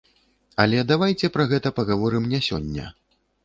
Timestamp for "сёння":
2.51-2.91